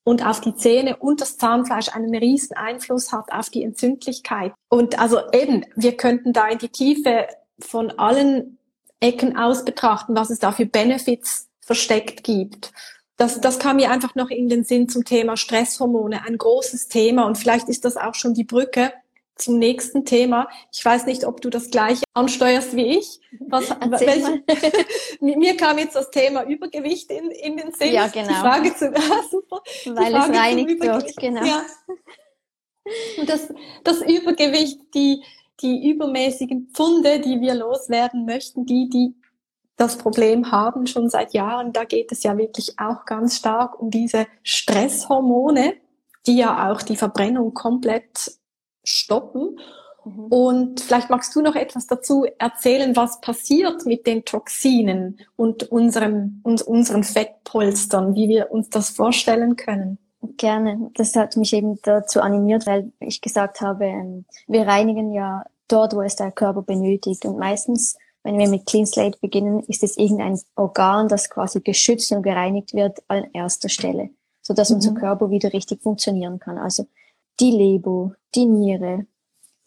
[0.04, 4.52] und auf die Zähne und das Zahnfleisch einen riesen Einfluss hat auf die Entzündlichkeit.
[4.68, 7.28] Und also eben, wir könnten da in die Tiefe
[7.60, 8.58] von allen
[9.00, 12.72] Ecken aus betrachten, was es da für Benefits versteckt gibt
[13.18, 17.26] das, das kam mir einfach noch in den Sinn zum Thema Stresshormone, ein großes Thema
[17.26, 18.94] und vielleicht ist das auch schon die Brücke
[19.36, 20.48] zum nächsten Thema.
[20.72, 23.20] Ich weiß nicht, ob du das gleiche ansteuerst wie ich.
[23.40, 24.44] Was, welche,
[25.20, 27.94] mir kam jetzt das Thema Übergewicht in, in den Sinn.
[27.94, 28.28] Ja, genau.
[28.28, 29.62] Die Frage zu, ah, super.
[29.86, 31.46] Weil es reinigt wird, genau.
[31.46, 31.64] Ja.
[33.18, 33.54] Und das,
[33.84, 35.24] das Übergewicht, die,
[35.62, 39.16] die übermäßigen Pfunde, die wir loswerden möchten, die, die
[39.78, 43.92] das Problem haben schon seit Jahren, da geht es ja wirklich auch ganz stark um
[43.92, 45.76] diese Stresshormone,
[46.26, 48.40] die ja auch die Verbrennung komplett
[48.84, 49.60] stoppen.
[50.04, 50.26] Mhm.
[50.26, 56.42] Und vielleicht magst du noch etwas dazu erzählen, was passiert mit den Toxinen und unserem,
[56.44, 60.00] und unseren Fettpolstern, wie wir uns das vorstellen können.
[60.38, 60.90] Gerne.
[60.96, 65.96] Das hat mich eben dazu animiert, weil ich gesagt habe, ähm, wir reinigen ja dort,
[65.96, 67.26] wo es der Körper benötigt.
[67.26, 72.12] Und meistens, wenn wir mit Clean Slate beginnen, ist es irgendein Organ, das quasi geschützt
[72.12, 74.10] und gereinigt wird an erster Stelle,
[74.42, 74.76] sodass mhm.
[74.76, 76.58] unser Körper wieder richtig funktionieren kann.
[76.58, 76.88] Also
[77.40, 79.06] die Leber, die Niere,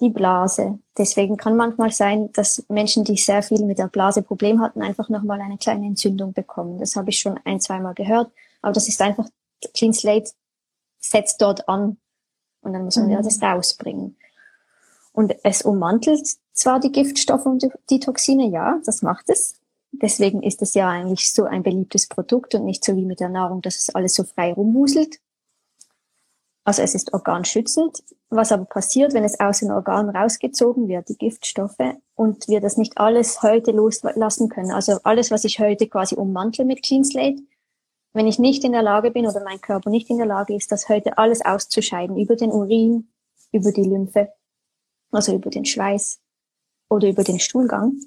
[0.02, 0.78] die Blase.
[0.98, 5.08] Deswegen kann manchmal sein, dass Menschen, die sehr viel mit der Blase Problem hatten, einfach
[5.08, 6.78] nochmal eine kleine Entzündung bekommen.
[6.78, 8.30] Das habe ich schon ein, zweimal gehört.
[8.60, 9.26] Aber das ist einfach,
[9.72, 10.32] Clean Slate
[10.98, 11.96] setzt dort an.
[12.60, 13.12] Und dann muss man mhm.
[13.12, 14.18] ja das rausbringen.
[15.20, 19.60] Und es ummantelt zwar die Giftstoffe und die Toxine, ja, das macht es.
[19.92, 23.28] Deswegen ist es ja eigentlich so ein beliebtes Produkt und nicht so wie mit der
[23.28, 25.20] Nahrung, dass es alles so frei rumwuselt.
[26.64, 28.02] Also es ist organschützend.
[28.30, 31.76] Was aber passiert, wenn es aus den Organen rausgezogen wird, die Giftstoffe,
[32.14, 34.70] und wir das nicht alles heute loslassen können.
[34.70, 37.42] Also alles, was ich heute quasi ummantle mit Clean Slate,
[38.14, 40.72] wenn ich nicht in der Lage bin oder mein Körper nicht in der Lage ist,
[40.72, 43.10] das heute alles auszuscheiden über den Urin,
[43.52, 44.32] über die Lymphe,
[45.10, 46.20] also über den Schweiß
[46.88, 48.00] oder über den Stuhlgang,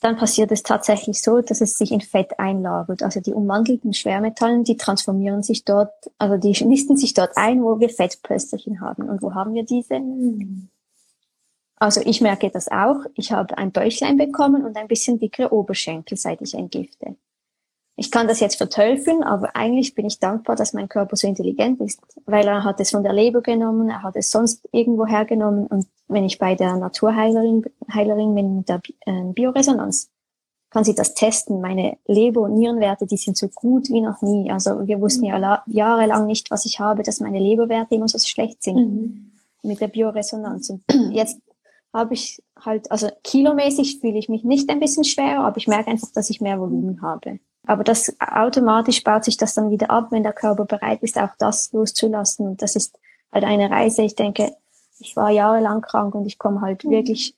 [0.00, 3.02] dann passiert es tatsächlich so, dass es sich in Fett einlagert.
[3.02, 7.80] Also die ummantelten Schwermetallen, die transformieren sich dort, also die nisten sich dort ein, wo
[7.80, 9.08] wir Fettpösterchen haben.
[9.10, 10.00] Und wo haben wir diese?
[11.76, 13.04] Also ich merke das auch.
[13.14, 17.16] Ich habe ein Bäuchlein bekommen und ein bisschen dickere Oberschenkel, seit ich entgifte
[18.00, 21.82] ich kann das jetzt verteufeln, aber eigentlich bin ich dankbar, dass mein Körper so intelligent
[21.82, 25.66] ist, weil er hat es von der Leber genommen, er hat es sonst irgendwo hergenommen
[25.66, 30.08] und wenn ich bei der Naturheilerin Heilerin bin mit der äh, Bioresonanz,
[30.70, 31.60] kann sie das testen.
[31.60, 34.50] Meine Leber- und Nierenwerte, die sind so gut wie noch nie.
[34.50, 38.62] Also wir wussten ja jahrelang nicht, was ich habe, dass meine Leberwerte immer so schlecht
[38.62, 39.32] sind mhm.
[39.62, 40.70] mit der Bioresonanz.
[40.70, 41.38] Und jetzt
[41.92, 45.90] habe ich halt, also kilomäßig fühle ich mich nicht ein bisschen schwerer, aber ich merke
[45.90, 47.40] einfach, dass ich mehr Volumen habe.
[47.70, 51.30] Aber das automatisch baut sich das dann wieder ab, wenn der Körper bereit ist, auch
[51.38, 52.48] das loszulassen.
[52.48, 52.98] Und das ist
[53.30, 54.02] halt eine Reise.
[54.02, 54.56] Ich denke,
[54.98, 56.90] ich war jahrelang krank und ich komme halt mhm.
[56.90, 57.36] wirklich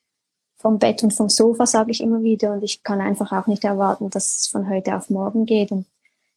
[0.57, 2.55] vom Bett und vom Sofa, sage ich immer wieder.
[2.55, 5.71] Und ich kann einfach auch nicht erwarten, dass es von heute auf morgen geht.
[5.71, 5.85] Und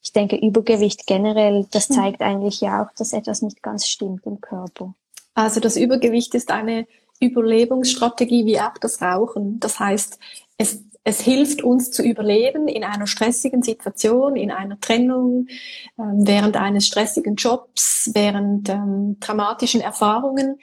[0.04, 1.94] ich denke, Übergewicht generell, das mhm.
[1.94, 4.94] zeigt eigentlich ja auch, dass etwas nicht ganz stimmt im Körper.
[5.36, 6.86] Also das Übergewicht ist eine
[7.22, 9.62] Überlebensstrategie wie auch das Rauchen.
[9.62, 10.20] Das heißt,
[10.58, 15.48] es es hilft uns zu überleben in einer stressigen Situation, in einer Trennung,
[16.00, 20.60] ähm, während eines stressigen Jobs, während ähm, dramatischen Erfahrungen.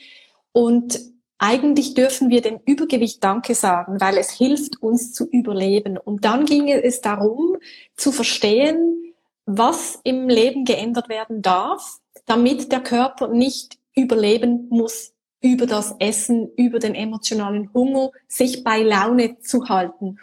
[0.50, 1.00] Und
[1.38, 5.96] eigentlich dürfen wir dem Übergewicht Danke sagen, weil es hilft uns zu überleben.
[5.96, 7.56] Und dann ging es darum,
[7.96, 9.14] zu verstehen,
[9.46, 16.50] was im Leben geändert werden darf, damit der Körper nicht überleben muss über das Essen,
[16.56, 20.18] über den emotionalen Hunger, sich bei Laune zu halten.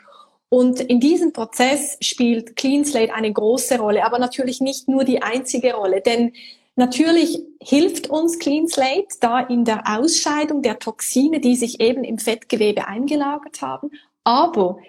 [0.49, 5.21] Und in diesem Prozess spielt Clean Slate eine große Rolle, aber natürlich nicht nur die
[5.21, 6.33] einzige Rolle, denn
[6.75, 12.17] natürlich hilft uns Clean Slate da in der Ausscheidung der Toxine, die sich eben im
[12.17, 13.91] Fettgewebe eingelagert haben,
[14.23, 14.79] aber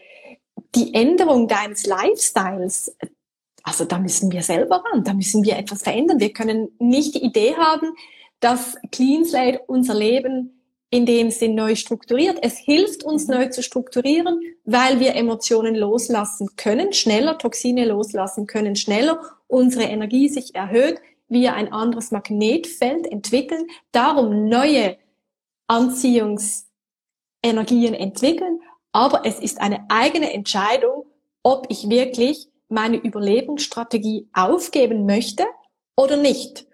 [0.75, 2.97] die Änderung deines Lifestyles,
[3.63, 6.21] also da müssen wir selber ran, da müssen wir etwas verändern.
[6.21, 7.95] Wir können nicht die Idee haben,
[8.41, 10.60] dass Clean Slate unser Leben
[10.91, 12.39] in dem Sinn neu strukturiert.
[12.43, 13.35] Es hilft uns mhm.
[13.35, 20.29] neu zu strukturieren, weil wir Emotionen loslassen können, schneller Toxine loslassen können, schneller unsere Energie
[20.29, 24.99] sich erhöht, wir ein anderes Magnetfeld entwickeln, darum neue
[25.69, 28.61] Anziehungsenergien entwickeln.
[28.93, 31.07] Aber es ist eine eigene Entscheidung,
[31.45, 35.45] ob ich wirklich meine Überlebensstrategie aufgeben möchte
[35.97, 36.67] oder nicht.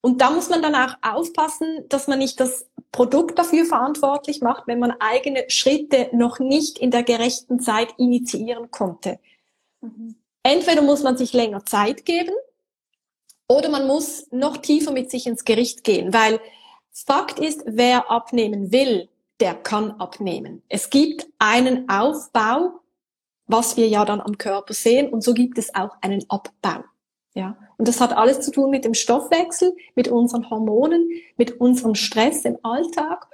[0.00, 4.66] Und da muss man dann auch aufpassen, dass man nicht das Produkt dafür verantwortlich macht,
[4.66, 9.18] wenn man eigene Schritte noch nicht in der gerechten Zeit initiieren konnte.
[9.80, 10.16] Mhm.
[10.42, 12.34] Entweder muss man sich länger Zeit geben
[13.48, 16.40] oder man muss noch tiefer mit sich ins Gericht gehen, weil
[16.90, 19.08] Fakt ist, wer abnehmen will,
[19.40, 20.62] der kann abnehmen.
[20.68, 22.80] Es gibt einen Aufbau,
[23.46, 26.84] was wir ja dann am Körper sehen, und so gibt es auch einen Abbau.
[27.34, 31.94] Ja, und das hat alles zu tun mit dem Stoffwechsel, mit unseren Hormonen, mit unserem
[31.94, 33.26] Stress im Alltag.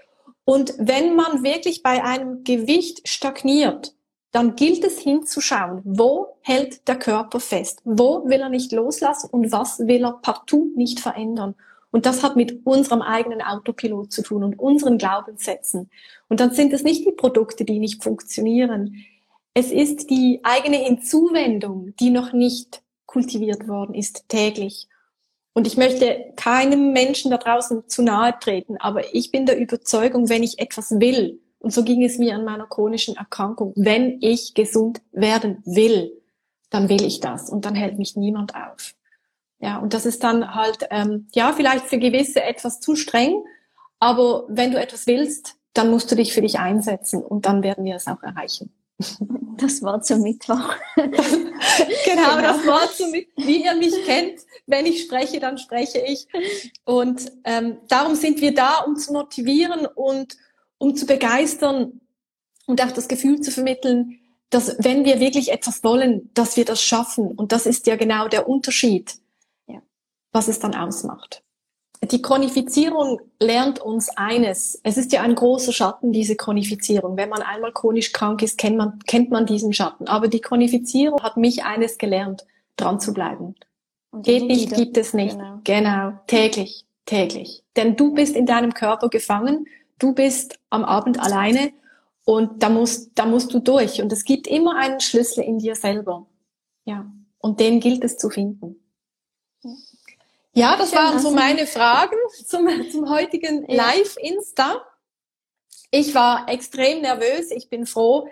[0.44, 3.94] Und wenn man wirklich bei einem Gewicht stagniert,
[4.30, 9.50] dann gilt es hinzuschauen, wo hält der Körper fest, wo will er nicht loslassen und
[9.52, 11.54] was will er partout nicht verändern.
[11.90, 15.90] Und das hat mit unserem eigenen Autopilot zu tun und unseren Glaubenssätzen.
[16.28, 19.04] Und dann sind es nicht die Produkte, die nicht funktionieren.
[19.54, 22.82] Es ist die eigene Hinzuwendung, die noch nicht
[23.18, 24.86] kultiviert worden ist, täglich.
[25.52, 30.28] Und ich möchte keinem Menschen da draußen zu nahe treten, aber ich bin der Überzeugung,
[30.28, 33.72] wenn ich etwas will, und so ging es mir an meiner chronischen Erkrankung.
[33.74, 36.12] Wenn ich gesund werden will,
[36.70, 38.94] dann will ich das und dann hält mich niemand auf.
[39.58, 43.42] Ja, und das ist dann halt, ähm, ja, vielleicht für gewisse etwas zu streng,
[43.98, 47.84] aber wenn du etwas willst, dann musst du dich für dich einsetzen und dann werden
[47.84, 48.72] wir es auch erreichen.
[49.58, 50.74] Das war zum Mittwoch.
[50.96, 51.12] genau,
[52.04, 53.46] genau, das war zum Mittwoch.
[53.46, 56.26] Wie ihr mich kennt, wenn ich spreche, dann spreche ich.
[56.84, 60.36] Und ähm, darum sind wir da, um zu motivieren und
[60.78, 62.00] um zu begeistern
[62.66, 66.82] und auch das Gefühl zu vermitteln, dass wenn wir wirklich etwas wollen, dass wir das
[66.82, 67.28] schaffen.
[67.28, 69.16] Und das ist ja genau der Unterschied,
[69.66, 69.80] ja.
[70.32, 71.42] was es dann ausmacht.
[72.02, 74.80] Die Chronifizierung lernt uns eines.
[74.84, 77.16] Es ist ja ein großer Schatten, diese Chronifizierung.
[77.16, 80.06] Wenn man einmal chronisch krank ist, kennt man, kennt man diesen Schatten.
[80.06, 83.56] Aber die Chronifizierung hat mich eines gelernt, dran zu bleiben.
[84.22, 85.36] Geht nicht, gibt es nicht.
[85.36, 85.60] Genau.
[85.64, 87.64] genau, täglich, täglich.
[87.76, 89.66] Denn du bist in deinem Körper gefangen
[89.98, 91.72] du bist am Abend alleine
[92.24, 94.00] und da musst, da musst du durch.
[94.00, 96.26] Und es gibt immer einen Schlüssel in dir selber.
[96.84, 97.10] Ja.
[97.38, 98.76] Und den gilt es zu finden.
[100.58, 104.84] Ja, das waren so meine Fragen zum, zum heutigen Live-Insta.
[105.92, 107.52] Ich war extrem nervös.
[107.52, 108.26] Ich bin froh,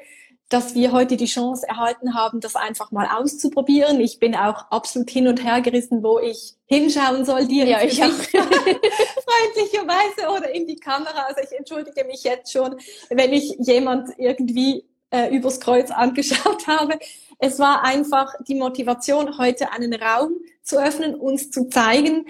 [0.49, 4.01] dass wir heute die Chance erhalten haben, das einfach mal auszuprobieren.
[4.01, 7.97] Ich bin auch absolut hin und her gerissen, wo ich hinschauen soll, dir ja, ich
[8.01, 11.27] freundlicherweise oder in die Kamera.
[11.29, 12.75] Also ich entschuldige mich jetzt schon,
[13.09, 16.99] wenn ich jemand irgendwie äh, übers Kreuz angeschaut habe.
[17.39, 22.27] Es war einfach die Motivation, heute einen Raum zu öffnen, uns zu zeigen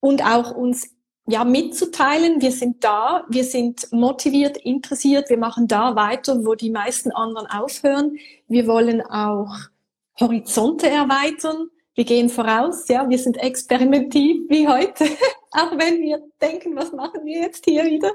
[0.00, 0.94] und auch uns
[1.26, 6.70] ja, mitzuteilen, wir sind da, wir sind motiviert, interessiert, wir machen da weiter, wo die
[6.70, 8.18] meisten anderen aufhören.
[8.46, 9.54] Wir wollen auch
[10.20, 11.70] Horizonte erweitern.
[11.94, 15.04] Wir gehen voraus, ja, wir sind experimentiv wie heute,
[15.52, 18.10] auch wenn wir denken, was machen wir jetzt hier wieder?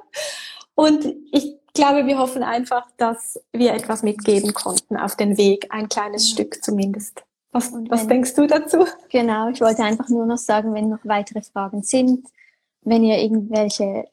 [0.76, 5.90] Und ich glaube, wir hoffen einfach, dass wir etwas mitgeben konnten auf den Weg, ein
[5.90, 6.34] kleines ja.
[6.34, 7.24] Stück zumindest.
[7.52, 8.86] Was, was denkst du dazu?
[9.10, 12.28] Genau, ich wollte einfach nur noch sagen, wenn noch weitere Fragen sind,
[12.82, 14.08] wenn ihr irgendwelche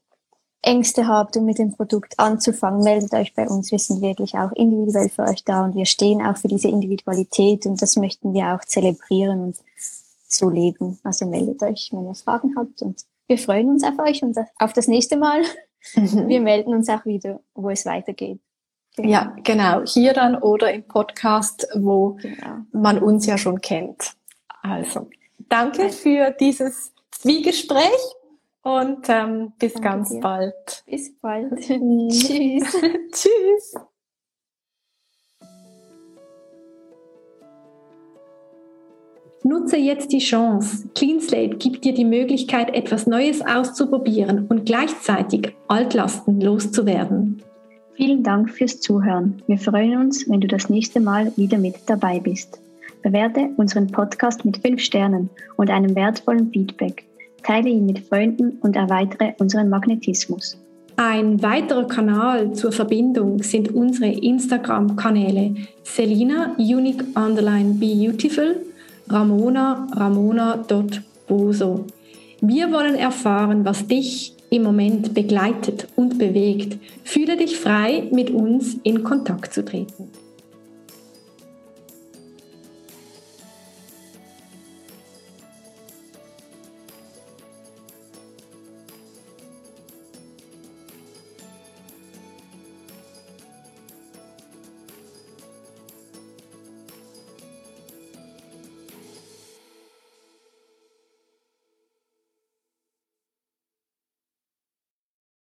[0.62, 3.70] Ängste habt, um mit dem Produkt anzufangen, meldet euch bei uns.
[3.70, 7.66] Wir sind wirklich auch individuell für euch da und wir stehen auch für diese Individualität
[7.66, 9.56] und das möchten wir auch zelebrieren und
[10.28, 10.98] so leben.
[11.04, 14.72] Also meldet euch, wenn ihr Fragen habt und wir freuen uns auf euch und auf
[14.72, 15.42] das nächste Mal.
[15.94, 18.40] Wir melden uns auch wieder, wo es weitergeht.
[18.96, 19.08] Genau.
[19.08, 19.82] Ja, genau.
[19.84, 22.60] Hier dann oder im Podcast, wo genau.
[22.72, 24.14] man uns ja schon kennt.
[24.62, 25.08] Also,
[25.48, 27.90] danke für dieses Zwiegespräch
[28.62, 30.20] und ähm, bis Danke ganz dir.
[30.20, 30.84] bald.
[30.86, 31.52] Bis bald.
[31.60, 32.76] Tschüss.
[33.12, 33.74] Tschüss.
[39.46, 40.88] Nutze jetzt die Chance.
[40.96, 47.40] CleanSlate gibt dir die Möglichkeit, etwas Neues auszuprobieren und gleichzeitig Altlasten loszuwerden.
[47.94, 49.40] Vielen Dank fürs Zuhören.
[49.46, 52.60] Wir freuen uns, wenn du das nächste Mal wieder mit dabei bist.
[53.04, 57.04] Bewerte unseren Podcast mit 5 Sternen und einem wertvollen Feedback
[57.44, 60.58] teile ihn mit Freunden und erweitere unseren Magnetismus.
[60.96, 65.54] Ein weiterer Kanal zur Verbindung sind unsere Instagram-Kanäle
[65.84, 68.56] Selina Unique Underline Beautiful,
[69.08, 71.86] Ramona Ramona.boso.
[72.40, 76.78] Wir wollen erfahren, was dich im Moment begleitet und bewegt.
[77.04, 80.10] Fühle dich frei, mit uns in Kontakt zu treten.